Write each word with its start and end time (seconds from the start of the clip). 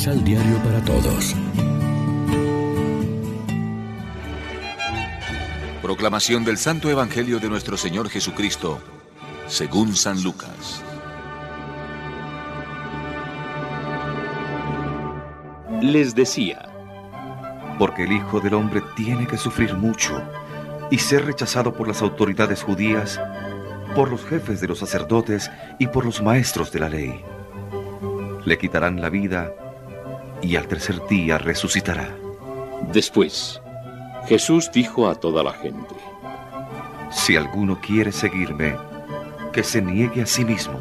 Misal 0.00 0.24
Diario 0.24 0.56
para 0.64 0.82
Todos. 0.82 1.36
Proclamación 5.82 6.42
del 6.42 6.56
Santo 6.56 6.88
Evangelio 6.88 7.38
de 7.38 7.50
nuestro 7.50 7.76
Señor 7.76 8.08
Jesucristo, 8.08 8.80
según 9.46 9.94
San 9.94 10.22
Lucas. 10.22 10.82
Les 15.82 16.14
decía, 16.14 16.66
porque 17.78 18.04
el 18.04 18.12
Hijo 18.12 18.40
del 18.40 18.54
Hombre 18.54 18.80
tiene 18.96 19.26
que 19.26 19.36
sufrir 19.36 19.74
mucho 19.74 20.22
y 20.90 20.96
ser 20.96 21.26
rechazado 21.26 21.74
por 21.74 21.86
las 21.86 22.00
autoridades 22.00 22.62
judías, 22.62 23.20
por 23.94 24.10
los 24.10 24.24
jefes 24.24 24.62
de 24.62 24.68
los 24.68 24.78
sacerdotes 24.78 25.50
y 25.78 25.88
por 25.88 26.06
los 26.06 26.22
maestros 26.22 26.72
de 26.72 26.80
la 26.80 26.88
ley. 26.88 27.22
Le 28.46 28.56
quitarán 28.56 29.02
la 29.02 29.10
vida 29.10 29.52
y 30.42 30.56
al 30.56 30.66
tercer 30.66 31.06
día 31.08 31.38
resucitará. 31.38 32.08
Después, 32.92 33.60
Jesús 34.26 34.70
dijo 34.72 35.08
a 35.08 35.14
toda 35.14 35.42
la 35.42 35.52
gente, 35.52 35.94
Si 37.10 37.36
alguno 37.36 37.80
quiere 37.80 38.12
seguirme, 38.12 38.76
que 39.52 39.64
se 39.64 39.82
niegue 39.82 40.22
a 40.22 40.26
sí 40.26 40.44
mismo, 40.44 40.78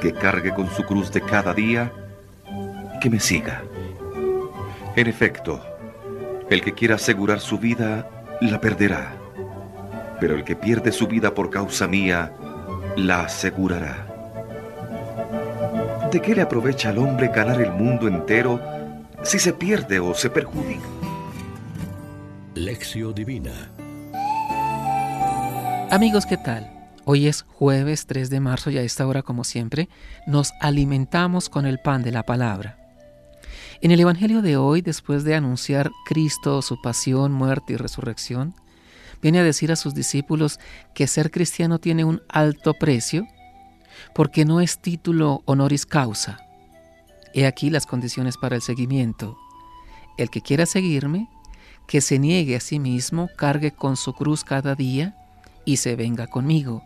que 0.00 0.12
cargue 0.12 0.54
con 0.54 0.70
su 0.70 0.82
cruz 0.84 1.12
de 1.12 1.20
cada 1.20 1.52
día 1.52 1.92
que 3.00 3.10
me 3.10 3.20
siga. 3.20 3.62
En 4.94 5.06
efecto, 5.06 5.60
el 6.48 6.62
que 6.62 6.72
quiera 6.72 6.94
asegurar 6.94 7.40
su 7.40 7.58
vida, 7.58 8.08
la 8.40 8.60
perderá, 8.60 9.14
pero 10.20 10.34
el 10.34 10.44
que 10.44 10.56
pierde 10.56 10.92
su 10.92 11.06
vida 11.06 11.34
por 11.34 11.50
causa 11.50 11.86
mía, 11.86 12.32
la 12.96 13.22
asegurará. 13.22 14.15
¿De 16.10 16.22
qué 16.22 16.36
le 16.36 16.42
aprovecha 16.42 16.90
al 16.90 16.98
hombre 16.98 17.28
ganar 17.28 17.60
el 17.60 17.72
mundo 17.72 18.06
entero 18.06 18.60
si 19.24 19.40
se 19.40 19.52
pierde 19.52 19.98
o 19.98 20.14
se 20.14 20.30
perjudica? 20.30 20.86
Lección 22.54 23.12
Divina. 23.12 23.72
Amigos, 25.90 26.24
¿qué 26.24 26.36
tal? 26.36 26.70
Hoy 27.04 27.26
es 27.26 27.42
jueves 27.42 28.06
3 28.06 28.30
de 28.30 28.38
marzo 28.38 28.70
y 28.70 28.78
a 28.78 28.82
esta 28.82 29.06
hora, 29.06 29.22
como 29.22 29.42
siempre, 29.42 29.88
nos 30.28 30.52
alimentamos 30.60 31.48
con 31.48 31.66
el 31.66 31.80
pan 31.80 32.02
de 32.02 32.12
la 32.12 32.22
palabra. 32.22 32.78
En 33.80 33.90
el 33.90 33.98
Evangelio 33.98 34.42
de 34.42 34.56
hoy, 34.56 34.82
después 34.82 35.24
de 35.24 35.34
anunciar 35.34 35.90
Cristo, 36.06 36.62
su 36.62 36.80
pasión, 36.80 37.32
muerte 37.32 37.72
y 37.72 37.76
resurrección, 37.76 38.54
viene 39.20 39.40
a 39.40 39.44
decir 39.44 39.72
a 39.72 39.76
sus 39.76 39.92
discípulos 39.92 40.60
que 40.94 41.08
ser 41.08 41.32
cristiano 41.32 41.80
tiene 41.80 42.04
un 42.04 42.22
alto 42.28 42.74
precio 42.74 43.26
porque 44.14 44.44
no 44.44 44.60
es 44.60 44.78
título 44.78 45.42
honoris 45.44 45.86
causa. 45.86 46.38
He 47.34 47.46
aquí 47.46 47.70
las 47.70 47.86
condiciones 47.86 48.36
para 48.36 48.56
el 48.56 48.62
seguimiento. 48.62 49.36
El 50.16 50.30
que 50.30 50.40
quiera 50.40 50.66
seguirme, 50.66 51.28
que 51.86 52.00
se 52.00 52.18
niegue 52.18 52.56
a 52.56 52.60
sí 52.60 52.78
mismo, 52.78 53.28
cargue 53.36 53.72
con 53.72 53.96
su 53.96 54.14
cruz 54.14 54.44
cada 54.44 54.74
día 54.74 55.14
y 55.64 55.76
se 55.76 55.96
venga 55.96 56.26
conmigo. 56.26 56.82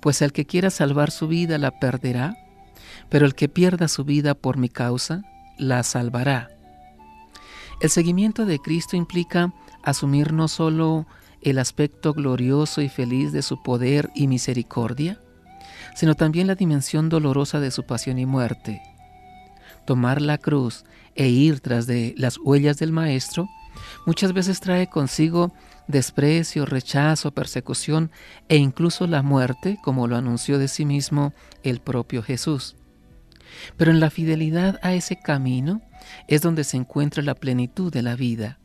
Pues 0.00 0.20
el 0.22 0.32
que 0.32 0.46
quiera 0.46 0.70
salvar 0.70 1.10
su 1.10 1.28
vida 1.28 1.58
la 1.58 1.70
perderá, 1.70 2.36
pero 3.08 3.26
el 3.26 3.34
que 3.34 3.48
pierda 3.48 3.88
su 3.88 4.04
vida 4.04 4.34
por 4.34 4.56
mi 4.56 4.68
causa 4.68 5.22
la 5.58 5.82
salvará. 5.82 6.50
El 7.80 7.90
seguimiento 7.90 8.46
de 8.46 8.58
Cristo 8.58 8.96
implica 8.96 9.52
asumir 9.82 10.32
no 10.32 10.48
solo 10.48 11.06
el 11.40 11.58
aspecto 11.58 12.12
glorioso 12.12 12.80
y 12.80 12.88
feliz 12.88 13.32
de 13.32 13.42
su 13.42 13.62
poder 13.62 14.10
y 14.14 14.28
misericordia, 14.28 15.20
sino 15.94 16.14
también 16.14 16.46
la 16.46 16.54
dimensión 16.54 17.08
dolorosa 17.08 17.60
de 17.60 17.70
su 17.70 17.84
pasión 17.84 18.18
y 18.18 18.26
muerte. 18.26 18.82
Tomar 19.84 20.22
la 20.22 20.38
cruz 20.38 20.84
e 21.14 21.28
ir 21.28 21.60
tras 21.60 21.86
de 21.86 22.14
las 22.16 22.38
huellas 22.38 22.78
del 22.78 22.92
Maestro 22.92 23.48
muchas 24.06 24.32
veces 24.32 24.60
trae 24.60 24.88
consigo 24.88 25.52
desprecio, 25.88 26.66
rechazo, 26.66 27.32
persecución 27.32 28.10
e 28.48 28.56
incluso 28.56 29.06
la 29.06 29.22
muerte, 29.22 29.78
como 29.82 30.06
lo 30.06 30.16
anunció 30.16 30.58
de 30.58 30.68
sí 30.68 30.84
mismo 30.84 31.32
el 31.62 31.80
propio 31.80 32.22
Jesús. 32.22 32.76
Pero 33.76 33.90
en 33.90 34.00
la 34.00 34.10
fidelidad 34.10 34.78
a 34.82 34.94
ese 34.94 35.16
camino 35.16 35.82
es 36.28 36.40
donde 36.40 36.64
se 36.64 36.76
encuentra 36.76 37.22
la 37.22 37.34
plenitud 37.34 37.92
de 37.92 38.02
la 38.02 38.16
vida. 38.16 38.58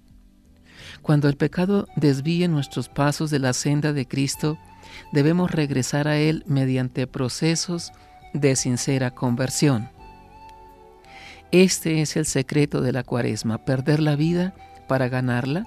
Cuando 1.02 1.28
el 1.28 1.36
pecado 1.36 1.88
desvíe 1.96 2.48
nuestros 2.48 2.90
pasos 2.90 3.30
de 3.30 3.40
la 3.40 3.54
senda 3.54 3.94
de 3.94 4.08
Cristo, 4.08 4.58
debemos 5.12 5.52
regresar 5.52 6.08
a 6.08 6.18
Él 6.18 6.44
mediante 6.48 7.08
procesos 7.08 7.92
de 8.34 8.56
sincera 8.56 9.12
conversión. 9.12 9.90
Este 11.52 12.02
es 12.02 12.18
el 12.18 12.26
secreto 12.26 12.82
de 12.82 12.92
la 12.92 13.04
cuaresma, 13.04 13.64
perder 13.64 14.02
la 14.02 14.16
vida 14.16 14.54
para 14.88 15.08
ganarla, 15.08 15.66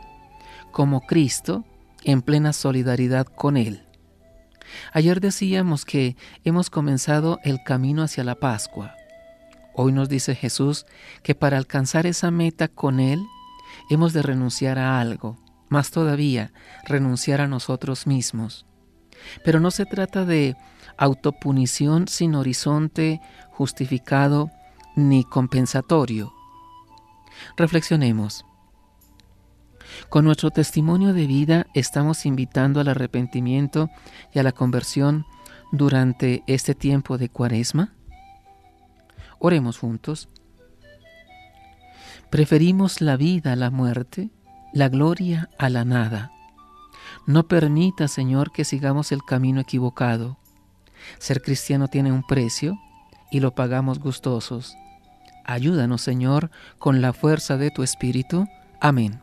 como 0.73 1.01
Cristo 1.01 1.65
en 2.05 2.23
plena 2.23 2.53
solidaridad 2.53 3.27
con 3.27 3.57
Él. 3.57 3.87
Ayer 4.93 5.21
decíamos 5.21 5.85
que 5.85 6.17
hemos 6.45 6.71
comenzado 6.71 7.39
el 7.43 7.63
camino 7.65 8.03
hacia 8.03 8.25
la 8.25 8.35
Pascua. 8.35 8.95
Hoy 9.75 9.93
nos 9.93 10.09
dice 10.09 10.35
Jesús 10.35 10.87
que 11.23 11.35
para 11.35 11.57
alcanzar 11.57 12.07
esa 12.07 12.31
meta 12.31 12.69
con 12.69 13.01
Él 13.01 13.25
hemos 13.89 14.13
de 14.13 14.23
renunciar 14.23 14.79
a 14.79 15.01
algo, 15.01 15.39
más 15.69 15.91
todavía, 15.91 16.53
renunciar 16.85 17.41
a 17.41 17.49
nosotros 17.49 18.07
mismos. 18.07 18.67
Pero 19.45 19.61
no 19.61 19.71
se 19.71 19.87
trata 19.87 20.25
de 20.25 20.57
autopunición 20.97 22.09
sin 22.09 22.35
horizonte 22.35 23.21
justificado 23.51 24.51
ni 24.97 25.25
compensatorio. 25.25 26.33
Reflexionemos. 27.57 28.45
Con 30.09 30.25
nuestro 30.25 30.51
testimonio 30.51 31.13
de 31.13 31.27
vida 31.27 31.67
estamos 31.75 32.27
invitando 32.27 32.81
al 32.81 32.89
arrepentimiento 32.89 33.91
y 34.33 34.39
a 34.39 34.43
la 34.43 34.53
conversión 34.53 35.27
durante 35.73 36.43
este 36.47 36.75
tiempo 36.75 37.19
de 37.19 37.29
cuaresma. 37.29 37.95
Oremos 39.39 39.79
juntos. 39.79 40.29
Preferimos 42.31 43.01
la 43.01 43.17
vida 43.17 43.53
a 43.53 43.57
la 43.57 43.71
muerte, 43.71 44.31
la 44.73 44.89
gloria 44.89 45.51
a 45.59 45.69
la 45.69 45.85
nada. 45.85 46.31
No 47.27 47.47
permita, 47.47 48.09
Señor, 48.09 48.53
que 48.53 48.65
sigamos 48.65 49.13
el 49.13 49.23
camino 49.25 49.61
equivocado. 49.61 50.37
Ser 51.19 51.43
cristiano 51.43 51.89
tiene 51.89 52.13
un 52.13 52.23
precio 52.27 52.79
y 53.31 53.41
lo 53.41 53.55
pagamos 53.55 53.99
gustosos. 53.99 54.77
Ayúdanos, 55.45 56.03
Señor, 56.03 56.51
con 56.79 57.01
la 57.01 57.13
fuerza 57.13 57.57
de 57.57 57.71
tu 57.71 57.83
Espíritu. 57.83 58.47
Amén. 58.81 59.21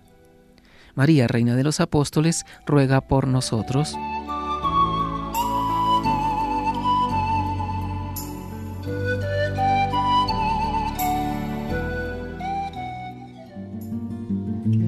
María, 0.96 1.28
Reina 1.28 1.56
de 1.56 1.64
los 1.64 1.80
Apóstoles, 1.80 2.46
ruega 2.66 3.02
por 3.02 3.28
nosotros. 3.28 3.96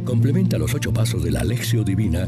Complementa 0.04 0.58
los 0.58 0.74
ocho 0.74 0.92
pasos 0.92 1.24
de 1.24 1.32
la 1.32 1.42
Alexio 1.42 1.84
Divina 1.84 2.28